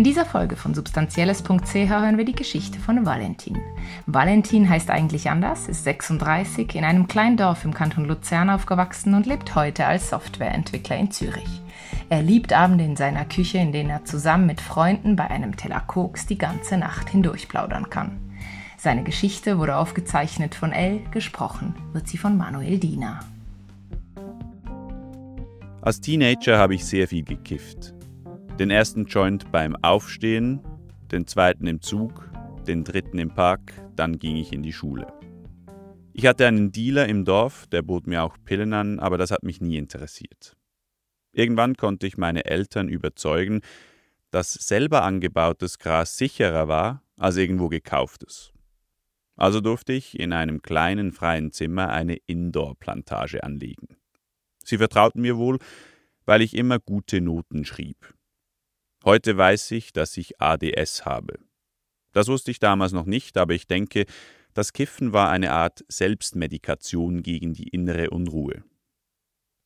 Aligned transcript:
In 0.00 0.04
dieser 0.04 0.24
Folge 0.24 0.56
von 0.56 0.72
substanzielles.ch 0.72 1.74
hören 1.74 2.16
wir 2.16 2.24
die 2.24 2.32
Geschichte 2.34 2.80
von 2.80 3.04
Valentin. 3.04 3.58
Valentin 4.06 4.66
heißt 4.66 4.88
eigentlich 4.88 5.28
anders, 5.28 5.68
ist 5.68 5.84
36, 5.84 6.74
in 6.74 6.84
einem 6.84 7.06
kleinen 7.06 7.36
Dorf 7.36 7.66
im 7.66 7.74
Kanton 7.74 8.06
Luzern 8.06 8.48
aufgewachsen 8.48 9.12
und 9.12 9.26
lebt 9.26 9.54
heute 9.54 9.84
als 9.84 10.08
Softwareentwickler 10.08 10.96
in 10.96 11.10
Zürich. 11.10 11.60
Er 12.08 12.22
liebt 12.22 12.54
Abende 12.54 12.82
in 12.82 12.96
seiner 12.96 13.26
Küche, 13.26 13.58
in 13.58 13.72
denen 13.72 13.90
er 13.90 14.06
zusammen 14.06 14.46
mit 14.46 14.62
Freunden 14.62 15.16
bei 15.16 15.28
einem 15.28 15.58
Teller 15.58 15.82
Koks 15.86 16.24
die 16.24 16.38
ganze 16.38 16.78
Nacht 16.78 17.10
hindurch 17.10 17.46
plaudern 17.46 17.90
kann. 17.90 18.18
Seine 18.78 19.02
Geschichte 19.02 19.58
wurde 19.58 19.76
aufgezeichnet 19.76 20.54
von 20.54 20.72
Elle, 20.72 21.00
gesprochen 21.10 21.74
wird 21.92 22.08
sie 22.08 22.16
von 22.16 22.38
Manuel 22.38 22.78
Diener. 22.78 23.20
Als 25.82 26.00
Teenager 26.00 26.56
habe 26.56 26.74
ich 26.74 26.86
sehr 26.86 27.06
viel 27.06 27.22
gekifft. 27.22 27.92
Den 28.60 28.70
ersten 28.70 29.06
Joint 29.06 29.50
beim 29.50 29.74
Aufstehen, 29.76 30.60
den 31.10 31.26
zweiten 31.26 31.66
im 31.66 31.80
Zug, 31.80 32.30
den 32.66 32.84
dritten 32.84 33.18
im 33.18 33.32
Park, 33.32 33.72
dann 33.96 34.18
ging 34.18 34.36
ich 34.36 34.52
in 34.52 34.62
die 34.62 34.74
Schule. 34.74 35.10
Ich 36.12 36.26
hatte 36.26 36.46
einen 36.46 36.70
Dealer 36.70 37.08
im 37.08 37.24
Dorf, 37.24 37.66
der 37.68 37.80
bot 37.80 38.06
mir 38.06 38.22
auch 38.22 38.36
Pillen 38.44 38.74
an, 38.74 38.98
aber 38.98 39.16
das 39.16 39.30
hat 39.30 39.44
mich 39.44 39.62
nie 39.62 39.78
interessiert. 39.78 40.58
Irgendwann 41.32 41.74
konnte 41.76 42.06
ich 42.06 42.18
meine 42.18 42.44
Eltern 42.44 42.90
überzeugen, 42.90 43.62
dass 44.30 44.52
selber 44.52 45.04
angebautes 45.04 45.78
Gras 45.78 46.18
sicherer 46.18 46.68
war 46.68 47.02
als 47.16 47.38
irgendwo 47.38 47.70
gekauftes. 47.70 48.52
Also 49.36 49.62
durfte 49.62 49.94
ich 49.94 50.20
in 50.20 50.34
einem 50.34 50.60
kleinen 50.60 51.12
freien 51.12 51.50
Zimmer 51.50 51.88
eine 51.88 52.16
Indoor-Plantage 52.26 53.42
anlegen. 53.42 53.96
Sie 54.62 54.76
vertrauten 54.76 55.22
mir 55.22 55.38
wohl, 55.38 55.60
weil 56.26 56.42
ich 56.42 56.54
immer 56.54 56.78
gute 56.78 57.22
Noten 57.22 57.64
schrieb. 57.64 58.19
Heute 59.04 59.36
weiß 59.36 59.70
ich, 59.70 59.92
dass 59.92 60.16
ich 60.18 60.40
ADS 60.40 61.06
habe. 61.06 61.38
Das 62.12 62.28
wusste 62.28 62.50
ich 62.50 62.58
damals 62.58 62.92
noch 62.92 63.06
nicht, 63.06 63.38
aber 63.38 63.54
ich 63.54 63.66
denke, 63.66 64.04
das 64.52 64.72
Kiffen 64.72 65.12
war 65.12 65.30
eine 65.30 65.52
Art 65.52 65.84
Selbstmedikation 65.88 67.22
gegen 67.22 67.54
die 67.54 67.68
innere 67.68 68.10
Unruhe. 68.10 68.62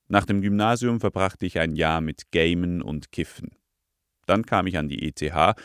Nach 0.06 0.24
dem 0.24 0.40
Gymnasium 0.40 1.00
verbrachte 1.00 1.46
ich 1.46 1.58
ein 1.58 1.74
Jahr 1.74 2.00
mit 2.00 2.30
Gamen 2.30 2.82
und 2.82 3.10
Kiffen. 3.10 3.56
Dann 4.26 4.46
kam 4.46 4.66
ich 4.66 4.78
an 4.78 4.88
die 4.88 5.02
ETH 5.02 5.56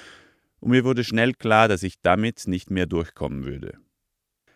und 0.60 0.72
mir 0.72 0.84
wurde 0.84 1.04
schnell 1.04 1.34
klar, 1.34 1.68
dass 1.68 1.84
ich 1.84 2.02
damit 2.02 2.48
nicht 2.48 2.72
mehr 2.72 2.86
durchkommen 2.86 3.46
würde. 3.46 3.78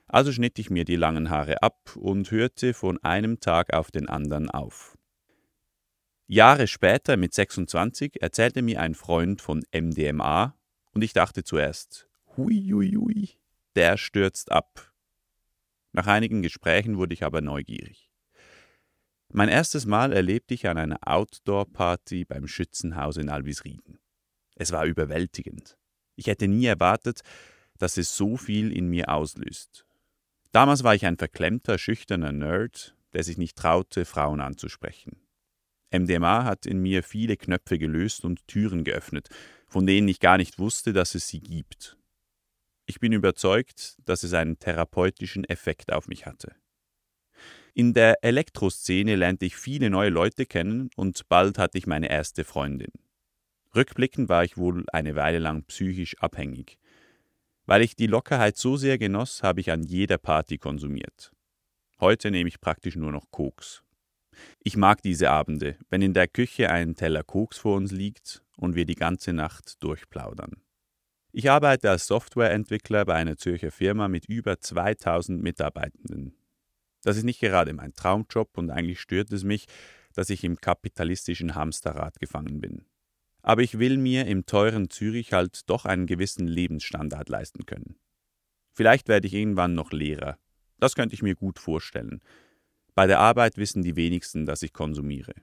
Also 0.08 0.32
schnitt 0.32 0.58
ich 0.60 0.70
mir 0.70 0.86
die 0.86 0.96
langen 0.96 1.30
Haare 1.30 1.62
ab 1.62 1.96
und 1.96 2.32
hörte 2.32 2.74
von 2.74 2.98
einem 3.04 3.40
Tag 3.40 3.74
auf 3.74 3.92
den 3.92 4.10
anderen 4.10 4.50
auf. 4.50 4.98
Jahre 6.28 6.68
später, 6.68 7.18
mit 7.18 7.34
26, 7.34 8.22
erzählte 8.22 8.62
mir 8.62 8.80
ein 8.80 8.96
Freund 8.96 9.42
von 9.42 9.66
MDMA 9.74 10.56
und 10.94 11.04
ich 11.04 11.14
dachte 11.14 11.44
zuerst, 11.44 12.08
hui, 12.38 12.70
hui, 12.72 12.92
hui, 12.96 13.30
der 13.76 13.98
stürzt 13.98 14.52
ab. 14.52 14.94
Nach 15.92 16.08
einigen 16.08 16.42
Gesprächen 16.42 16.98
wurde 16.98 17.14
ich 17.14 17.24
aber 17.24 17.42
neugierig. 17.42 18.10
Mein 19.32 19.50
erstes 19.50 19.86
Mal 19.86 20.14
erlebte 20.14 20.54
ich 20.54 20.68
an 20.68 20.78
einer 20.78 21.00
Outdoor-Party 21.06 22.26
beim 22.26 22.48
Schützenhaus 22.48 23.18
in 23.18 23.30
Albisrieden. 23.30 24.00
Es 24.56 24.72
war 24.72 24.86
überwältigend. 24.86 25.78
Ich 26.16 26.28
hätte 26.28 26.48
nie 26.48 26.66
erwartet, 26.66 27.22
dass 27.80 27.98
es 27.98 28.16
so 28.16 28.38
viel 28.38 28.72
in 28.72 28.88
mir 28.88 29.10
auslöst. 29.10 29.86
Damals 30.52 30.84
war 30.84 30.94
ich 30.94 31.06
ein 31.06 31.18
verklemmter, 31.18 31.78
schüchterner 31.78 32.32
Nerd, 32.32 32.96
der 33.14 33.24
sich 33.24 33.38
nicht 33.38 33.58
traute, 33.58 34.06
Frauen 34.06 34.40
anzusprechen. 34.40 35.23
MDMA 35.94 36.44
hat 36.44 36.66
in 36.66 36.80
mir 36.80 37.04
viele 37.04 37.38
Knöpfe 37.38 37.78
gelöst 37.78 38.26
und 38.26 38.48
Türen 38.48 38.84
geöffnet, 38.84 39.30
von 39.68 39.86
denen 39.86 40.08
ich 40.08 40.20
gar 40.20 40.38
nicht 40.38 40.60
wusste, 40.60 40.92
dass 40.92 41.16
es 41.16 41.28
sie 41.28 41.40
gibt. 41.40 41.98
Ich 42.86 43.00
bin 43.00 43.14
überzeugt, 43.14 43.98
dass 44.06 44.24
es 44.24 44.34
einen 44.34 44.60
therapeutischen 44.60 45.46
Effekt 45.46 45.94
auf 45.94 46.08
mich 46.08 46.26
hatte. 46.26 46.56
In 47.74 47.94
der 47.94 48.24
Elektroszene 48.24 49.16
lernte 49.16 49.46
ich 49.46 49.56
viele 49.56 49.90
neue 49.90 50.10
Leute 50.10 50.46
kennen 50.46 50.90
und 50.96 51.28
bald 51.30 51.58
hatte 51.58 51.78
ich 51.78 51.88
meine 51.88 52.10
erste 52.10 52.44
Freundin. 52.44 52.92
Rückblickend 53.76 54.30
war 54.30 54.44
ich 54.44 54.58
wohl 54.58 54.86
eine 54.92 55.16
Weile 55.16 55.40
lang 55.40 55.64
psychisch 55.64 56.18
abhängig. 56.20 56.78
Weil 57.66 57.82
ich 57.82 57.96
die 57.96 58.08
Lockerheit 58.08 58.58
so 58.58 58.78
sehr 58.78 58.98
genoss, 58.98 59.42
habe 59.42 59.62
ich 59.62 59.72
an 59.72 59.84
jeder 59.84 60.18
Party 60.18 60.58
konsumiert. 60.58 61.32
Heute 62.00 62.30
nehme 62.30 62.50
ich 62.50 62.60
praktisch 62.60 62.96
nur 62.96 63.12
noch 63.12 63.32
Koks. 63.32 63.84
Ich 64.60 64.78
mag 64.78 65.02
diese 65.02 65.30
Abende, 65.30 65.78
wenn 65.90 66.02
in 66.02 66.14
der 66.14 66.28
Küche 66.28 66.70
ein 66.70 66.96
Teller 66.96 67.24
Koks 67.24 67.58
vor 67.58 67.76
uns 67.76 67.92
liegt 67.92 68.44
und 68.58 68.76
wir 68.76 68.86
die 68.86 68.96
ganze 68.96 69.34
Nacht 69.34 69.82
durchplaudern. 69.84 70.58
Ich 71.32 71.50
arbeite 71.50 71.90
als 71.90 72.08
Softwareentwickler 72.08 73.06
bei 73.06 73.16
einer 73.16 73.38
Zürcher 73.38 73.72
Firma 73.72 74.08
mit 74.08 74.26
über 74.26 74.60
2000 74.60 75.42
Mitarbeitenden. 75.42 76.36
Das 77.04 77.18
ist 77.18 77.24
nicht 77.24 77.40
gerade 77.40 77.74
mein 77.74 77.94
Traumjob 77.94 78.58
und 78.58 78.70
eigentlich 78.70 79.02
stört 79.02 79.32
es 79.32 79.44
mich, 79.44 79.66
dass 80.14 80.30
ich 80.30 80.44
im 80.44 80.58
kapitalistischen 80.58 81.56
Hamsterrad 81.56 82.20
gefangen 82.20 82.62
bin. 82.62 82.86
Aber 83.42 83.62
ich 83.62 83.80
will 83.80 83.98
mir 83.98 84.26
im 84.28 84.46
teuren 84.46 84.90
Zürich 84.90 85.34
halt 85.34 85.70
doch 85.70 85.86
einen 85.86 86.08
gewissen 86.08 86.48
Lebensstandard 86.48 87.30
leisten 87.30 87.66
können. 87.66 87.98
Vielleicht 88.74 89.08
werde 89.08 89.28
ich 89.28 89.34
irgendwann 89.34 89.76
noch 89.76 89.92
Lehrer. 89.92 90.38
Das 90.80 90.96
könnte 90.96 91.14
ich 91.14 91.22
mir 91.22 91.36
gut 91.36 91.60
vorstellen. 91.60 92.22
Bei 92.96 93.08
der 93.08 93.20
Arbeit 93.20 93.58
wissen 93.58 93.82
die 93.82 93.96
wenigsten, 93.96 94.46
dass 94.46 94.62
ich 94.62 94.74
konsumiere. 94.74 95.34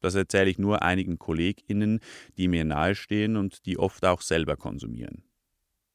Das 0.00 0.14
erzähle 0.14 0.50
ich 0.50 0.58
nur 0.58 0.82
einigen 0.82 1.18
KollegInnen, 1.18 2.00
die 2.36 2.48
mir 2.48 2.64
nahestehen 2.64 3.36
und 3.36 3.66
die 3.66 3.78
oft 3.78 4.04
auch 4.04 4.20
selber 4.20 4.56
konsumieren. 4.56 5.22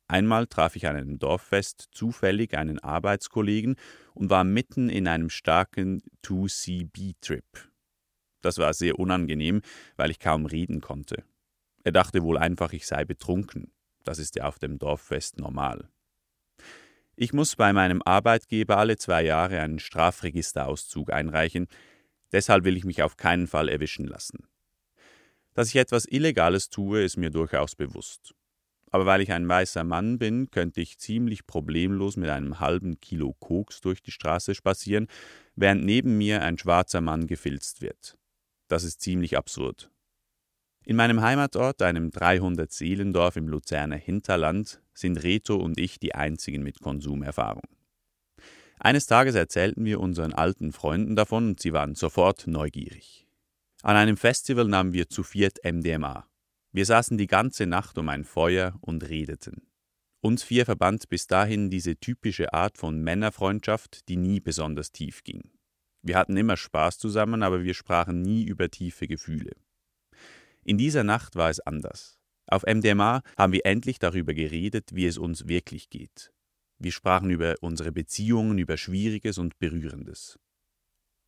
Einmal 0.08 0.48
traf 0.48 0.76
ich 0.76 0.88
an 0.88 0.98
einem 0.98 1.20
Dorffest 1.20 1.88
zufällig 1.92 2.58
einen 2.58 2.80
Arbeitskollegen 2.80 3.76
und 4.14 4.30
war 4.30 4.44
mitten 4.44 4.90
in 4.90 5.08
einem 5.08 5.30
starken 5.30 6.02
2CB-Trip. 6.26 7.46
Das 8.42 8.58
war 8.58 8.74
sehr 8.74 9.00
unangenehm, 9.00 9.62
weil 9.96 10.12
ich 10.12 10.20
kaum 10.20 10.46
reden 10.46 10.82
konnte. 10.82 11.24
Er 11.84 11.92
dachte 11.92 12.24
wohl 12.24 12.38
einfach, 12.38 12.74
ich 12.74 12.88
sei 12.88 13.06
betrunken. 13.06 13.72
Das 14.04 14.20
ist 14.20 14.36
ja 14.36 14.46
auf 14.46 14.60
dem 14.60 14.80
Dorffest 14.80 15.38
normal. 15.38 15.90
Ich 17.16 17.34
muss 17.34 17.56
bei 17.56 17.74
meinem 17.74 18.02
Arbeitgeber 18.04 18.78
alle 18.78 18.98
zwei 18.98 19.24
Jahre 19.24 19.60
einen 19.60 19.80
Strafregisterauszug 19.80 21.12
einreichen, 21.12 21.68
deshalb 22.32 22.64
will 22.64 22.78
ich 22.78 22.86
mich 22.86 23.04
auf 23.04 23.18
keinen 23.18 23.48
Fall 23.48 23.70
erwischen 23.70 24.06
lassen. 24.08 24.48
Dass 25.54 25.68
ich 25.68 25.76
etwas 25.76 26.06
Illegales 26.06 26.70
tue, 26.70 27.04
ist 27.04 27.18
mir 27.18 27.30
durchaus 27.30 27.76
bewusst. 27.76 28.34
Aber 28.90 29.06
weil 29.06 29.22
ich 29.22 29.32
ein 29.32 29.48
weißer 29.48 29.84
Mann 29.84 30.20
bin, 30.20 30.52
könnte 30.52 30.82
ich 30.82 30.98
ziemlich 30.98 31.48
problemlos 31.48 32.18
mit 32.18 32.30
einem 32.30 32.60
halben 32.60 33.00
Kilo 33.00 33.34
Koks 33.40 33.82
durch 33.82 34.02
die 34.02 34.12
Straße 34.12 34.54
spazieren, 34.54 35.08
während 35.56 35.84
neben 35.86 36.18
mir 36.18 36.42
ein 36.42 36.58
schwarzer 36.58 37.02
Mann 37.02 37.28
gefilzt 37.28 37.82
wird. 37.82 38.18
Das 38.68 38.84
ist 38.84 39.02
ziemlich 39.02 39.38
absurd. 39.38 39.90
In 40.84 40.96
meinem 40.96 41.22
Heimatort, 41.22 41.82
einem 41.82 42.10
300-Seelendorf 42.10 43.36
im 43.36 43.48
Luzerner 43.48 43.98
Hinterland, 43.98 44.82
sind 44.94 45.22
Reto 45.24 45.56
und 45.56 45.80
ich 45.80 46.00
die 46.00 46.16
einzigen 46.16 46.64
mit 46.64 46.80
Konsumerfahrung. 46.80 47.64
Eines 48.80 49.06
Tages 49.06 49.36
erzählten 49.36 49.86
wir 49.86 50.00
unseren 50.00 50.34
alten 50.34 50.72
Freunden 50.72 51.16
davon 51.16 51.50
und 51.50 51.60
sie 51.60 51.74
waren 51.74 51.96
sofort 51.96 52.48
neugierig. 52.48 53.28
An 53.84 53.96
einem 53.96 54.18
Festival 54.18 54.68
nahmen 54.68 54.94
wir 54.94 55.10
zu 55.10 55.24
viert 55.24 55.60
MDMA. 55.64 56.28
Wir 56.72 56.86
saßen 56.86 57.18
die 57.18 57.28
ganze 57.28 57.66
Nacht 57.66 57.98
um 57.98 58.10
ein 58.10 58.24
Feuer 58.24 58.78
und 58.82 59.08
redeten. 59.08 59.68
Uns 60.22 60.44
vier 60.44 60.66
verband 60.66 61.10
bis 61.10 61.28
dahin 61.28 61.70
diese 61.70 61.96
typische 61.96 62.54
Art 62.54 62.78
von 62.78 63.02
Männerfreundschaft, 63.02 64.08
die 64.08 64.18
nie 64.18 64.40
besonders 64.40 64.92
tief 64.92 65.24
ging. 65.24 65.52
Wir 66.04 66.16
hatten 66.16 66.38
immer 66.38 66.58
Spaß 66.58 66.98
zusammen, 67.00 67.44
aber 67.44 67.64
wir 67.64 67.74
sprachen 67.74 68.22
nie 68.22 68.44
über 68.44 68.70
tiefe 68.70 69.08
Gefühle. 69.08 69.52
In 70.64 70.78
dieser 70.78 71.04
Nacht 71.04 71.36
war 71.36 71.50
es 71.50 71.60
anders. 71.60 72.21
Auf 72.52 72.64
MDMA 72.64 73.24
haben 73.38 73.54
wir 73.54 73.66
endlich 73.66 73.98
darüber 73.98 74.34
geredet, 74.34 74.90
wie 74.94 75.06
es 75.06 75.18
uns 75.18 75.48
wirklich 75.48 75.90
geht. 75.90 76.34
Wir 76.80 76.92
sprachen 76.92 77.30
über 77.30 77.56
unsere 77.62 77.94
Beziehungen, 77.94 78.58
über 78.58 78.76
Schwieriges 78.76 79.38
und 79.38 79.58
Berührendes. 79.58 80.38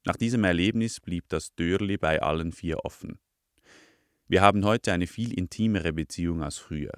Nach 0.06 0.18
diesem 0.18 0.44
Erlebnis 0.44 1.00
blieb 1.00 1.30
das 1.30 1.56
Dörli 1.56 1.96
bei 1.96 2.22
allen 2.22 2.52
vier 2.52 2.84
offen. 2.84 3.20
Wir 4.28 4.42
haben 4.42 4.66
heute 4.66 4.92
eine 4.92 5.08
viel 5.08 5.34
intimere 5.34 5.94
Beziehung 5.94 6.44
als 6.44 6.58
früher. 6.58 6.92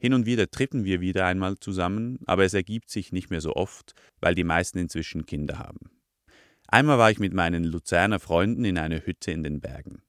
Hin 0.00 0.14
und 0.14 0.26
wieder 0.26 0.50
trippen 0.50 0.84
wir 0.84 1.00
wieder 1.00 1.24
einmal 1.24 1.56
zusammen, 1.56 2.18
aber 2.26 2.44
es 2.44 2.54
ergibt 2.54 2.90
sich 2.90 3.12
nicht 3.12 3.30
mehr 3.30 3.40
so 3.40 3.54
oft, 3.54 3.94
weil 4.20 4.34
die 4.34 4.42
meisten 4.42 4.78
inzwischen 4.78 5.26
Kinder 5.26 5.60
haben. 5.60 5.92
Einmal 6.66 6.98
war 6.98 7.12
ich 7.12 7.20
mit 7.20 7.32
meinen 7.32 7.62
Luzerner 7.62 8.18
Freunden 8.18 8.64
in 8.64 8.78
einer 8.78 9.06
Hütte 9.06 9.30
in 9.30 9.44
den 9.44 9.60
Bergen. 9.60 10.02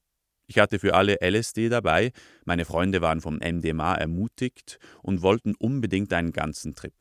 Ich 0.47 0.59
hatte 0.59 0.79
für 0.79 0.93
alle 0.93 1.17
LSD 1.21 1.69
dabei, 1.69 2.11
meine 2.45 2.65
Freunde 2.65 3.01
waren 3.01 3.21
vom 3.21 3.37
MDMA 3.37 3.95
ermutigt 3.95 4.79
und 5.01 5.21
wollten 5.21 5.55
unbedingt 5.55 6.13
einen 6.13 6.33
ganzen 6.33 6.75
Trip. 6.75 6.93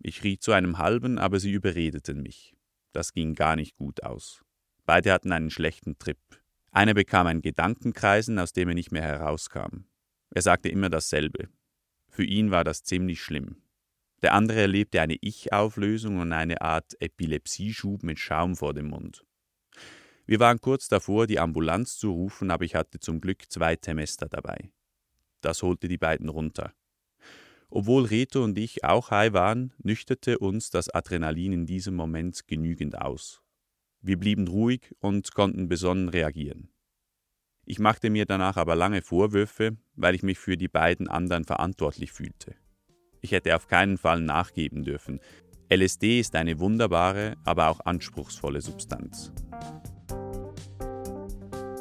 Ich 0.00 0.24
riet 0.24 0.42
zu 0.42 0.52
einem 0.52 0.78
halben, 0.78 1.18
aber 1.18 1.38
sie 1.38 1.52
überredeten 1.52 2.22
mich. 2.22 2.54
Das 2.92 3.12
ging 3.12 3.34
gar 3.34 3.56
nicht 3.56 3.76
gut 3.76 4.02
aus. 4.02 4.42
Beide 4.86 5.12
hatten 5.12 5.32
einen 5.32 5.50
schlechten 5.50 5.98
Trip. 5.98 6.18
Einer 6.70 6.94
bekam 6.94 7.26
ein 7.26 7.42
Gedankenkreisen, 7.42 8.38
aus 8.38 8.52
dem 8.52 8.68
er 8.68 8.74
nicht 8.74 8.92
mehr 8.92 9.02
herauskam. 9.02 9.84
Er 10.30 10.42
sagte 10.42 10.68
immer 10.68 10.90
dasselbe. 10.90 11.48
Für 12.10 12.24
ihn 12.24 12.50
war 12.50 12.64
das 12.64 12.82
ziemlich 12.82 13.22
schlimm. 13.22 13.62
Der 14.22 14.34
andere 14.34 14.60
erlebte 14.62 15.00
eine 15.00 15.16
Ich-Auflösung 15.20 16.18
und 16.18 16.32
eine 16.32 16.60
Art 16.62 17.00
Epilepsieschub 17.00 18.02
mit 18.02 18.18
Schaum 18.18 18.56
vor 18.56 18.74
dem 18.74 18.88
Mund. 18.88 19.24
Wir 20.26 20.40
waren 20.40 20.60
kurz 20.60 20.88
davor, 20.88 21.26
die 21.26 21.38
Ambulanz 21.38 21.98
zu 21.98 22.10
rufen, 22.10 22.50
aber 22.50 22.64
ich 22.64 22.74
hatte 22.74 22.98
zum 22.98 23.20
Glück 23.20 23.50
zwei 23.50 23.76
Temester 23.76 24.28
dabei. 24.28 24.70
Das 25.42 25.62
holte 25.62 25.86
die 25.88 25.98
beiden 25.98 26.30
runter. 26.30 26.72
Obwohl 27.68 28.04
Reto 28.04 28.42
und 28.42 28.56
ich 28.56 28.84
auch 28.84 29.10
high 29.10 29.32
waren, 29.32 29.72
nüchterte 29.82 30.38
uns 30.38 30.70
das 30.70 30.88
Adrenalin 30.88 31.52
in 31.52 31.66
diesem 31.66 31.94
Moment 31.94 32.46
genügend 32.46 32.96
aus. 32.96 33.42
Wir 34.00 34.18
blieben 34.18 34.48
ruhig 34.48 34.94
und 35.00 35.34
konnten 35.34 35.68
besonnen 35.68 36.08
reagieren. 36.08 36.70
Ich 37.66 37.78
machte 37.78 38.10
mir 38.10 38.26
danach 38.26 38.56
aber 38.56 38.76
lange 38.76 39.02
Vorwürfe, 39.02 39.76
weil 39.94 40.14
ich 40.14 40.22
mich 40.22 40.38
für 40.38 40.56
die 40.56 40.68
beiden 40.68 41.08
anderen 41.08 41.44
verantwortlich 41.44 42.12
fühlte. 42.12 42.54
Ich 43.20 43.32
hätte 43.32 43.56
auf 43.56 43.66
keinen 43.66 43.96
Fall 43.96 44.20
nachgeben 44.20 44.84
dürfen. 44.84 45.20
LSD 45.72 46.20
ist 46.20 46.34
eine 46.34 46.60
wunderbare, 46.60 47.36
aber 47.44 47.68
auch 47.68 47.80
anspruchsvolle 47.80 48.60
Substanz. 48.60 49.32